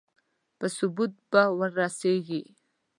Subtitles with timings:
[0.57, 2.43] په ثبوت به ورسېږي.